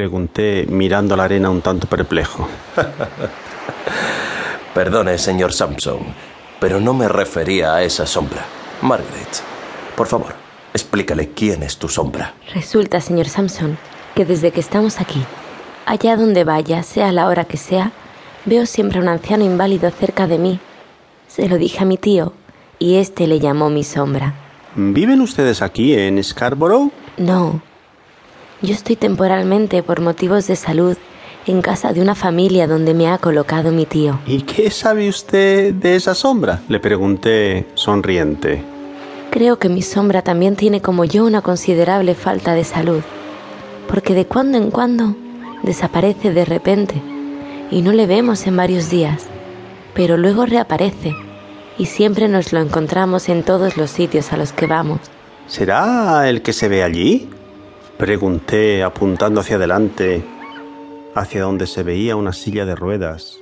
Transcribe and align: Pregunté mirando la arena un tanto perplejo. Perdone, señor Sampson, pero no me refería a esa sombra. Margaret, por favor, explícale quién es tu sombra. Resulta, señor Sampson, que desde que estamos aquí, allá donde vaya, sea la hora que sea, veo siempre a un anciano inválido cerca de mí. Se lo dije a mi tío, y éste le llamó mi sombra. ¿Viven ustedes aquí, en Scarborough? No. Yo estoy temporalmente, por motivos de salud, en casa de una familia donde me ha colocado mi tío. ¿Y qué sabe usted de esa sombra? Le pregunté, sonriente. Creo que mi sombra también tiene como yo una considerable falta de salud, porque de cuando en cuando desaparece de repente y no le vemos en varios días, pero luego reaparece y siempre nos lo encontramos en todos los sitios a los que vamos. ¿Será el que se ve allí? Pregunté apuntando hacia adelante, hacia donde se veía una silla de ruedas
Pregunté 0.00 0.64
mirando 0.66 1.14
la 1.14 1.24
arena 1.24 1.50
un 1.50 1.60
tanto 1.60 1.86
perplejo. 1.86 2.48
Perdone, 4.74 5.18
señor 5.18 5.52
Sampson, 5.52 5.98
pero 6.58 6.80
no 6.80 6.94
me 6.94 7.06
refería 7.06 7.74
a 7.74 7.82
esa 7.82 8.06
sombra. 8.06 8.42
Margaret, 8.80 9.42
por 9.94 10.06
favor, 10.06 10.32
explícale 10.72 11.32
quién 11.32 11.62
es 11.62 11.76
tu 11.76 11.90
sombra. 11.90 12.32
Resulta, 12.54 13.02
señor 13.02 13.28
Sampson, 13.28 13.76
que 14.14 14.24
desde 14.24 14.52
que 14.52 14.60
estamos 14.60 15.02
aquí, 15.02 15.22
allá 15.84 16.16
donde 16.16 16.44
vaya, 16.44 16.82
sea 16.82 17.12
la 17.12 17.26
hora 17.26 17.44
que 17.44 17.58
sea, 17.58 17.92
veo 18.46 18.64
siempre 18.64 19.00
a 19.00 19.02
un 19.02 19.08
anciano 19.08 19.44
inválido 19.44 19.90
cerca 19.90 20.26
de 20.26 20.38
mí. 20.38 20.60
Se 21.28 21.46
lo 21.46 21.58
dije 21.58 21.80
a 21.80 21.84
mi 21.84 21.98
tío, 21.98 22.32
y 22.78 22.96
éste 22.96 23.26
le 23.26 23.38
llamó 23.38 23.68
mi 23.68 23.84
sombra. 23.84 24.32
¿Viven 24.76 25.20
ustedes 25.20 25.60
aquí, 25.60 25.92
en 25.92 26.24
Scarborough? 26.24 26.90
No. 27.18 27.60
Yo 28.62 28.74
estoy 28.74 28.96
temporalmente, 28.96 29.82
por 29.82 30.00
motivos 30.00 30.46
de 30.46 30.54
salud, 30.54 30.96
en 31.46 31.62
casa 31.62 31.94
de 31.94 32.02
una 32.02 32.14
familia 32.14 32.66
donde 32.66 32.92
me 32.92 33.08
ha 33.08 33.16
colocado 33.16 33.72
mi 33.72 33.86
tío. 33.86 34.18
¿Y 34.26 34.42
qué 34.42 34.70
sabe 34.70 35.08
usted 35.08 35.72
de 35.72 35.96
esa 35.96 36.14
sombra? 36.14 36.60
Le 36.68 36.78
pregunté, 36.78 37.66
sonriente. 37.72 38.62
Creo 39.30 39.58
que 39.58 39.70
mi 39.70 39.80
sombra 39.80 40.20
también 40.20 40.56
tiene 40.56 40.82
como 40.82 41.04
yo 41.04 41.24
una 41.24 41.40
considerable 41.40 42.14
falta 42.14 42.52
de 42.52 42.64
salud, 42.64 43.00
porque 43.88 44.12
de 44.12 44.26
cuando 44.26 44.58
en 44.58 44.70
cuando 44.70 45.16
desaparece 45.62 46.30
de 46.32 46.44
repente 46.44 47.00
y 47.70 47.80
no 47.80 47.92
le 47.92 48.06
vemos 48.06 48.46
en 48.46 48.56
varios 48.56 48.90
días, 48.90 49.24
pero 49.94 50.18
luego 50.18 50.44
reaparece 50.44 51.14
y 51.78 51.86
siempre 51.86 52.28
nos 52.28 52.52
lo 52.52 52.60
encontramos 52.60 53.30
en 53.30 53.42
todos 53.42 53.78
los 53.78 53.90
sitios 53.90 54.32
a 54.34 54.36
los 54.36 54.52
que 54.52 54.66
vamos. 54.66 55.00
¿Será 55.46 56.28
el 56.28 56.42
que 56.42 56.52
se 56.52 56.68
ve 56.68 56.82
allí? 56.82 57.30
Pregunté 58.00 58.82
apuntando 58.82 59.40
hacia 59.40 59.56
adelante, 59.56 60.24
hacia 61.14 61.42
donde 61.42 61.66
se 61.66 61.82
veía 61.82 62.16
una 62.16 62.32
silla 62.32 62.64
de 62.64 62.74
ruedas 62.74 63.40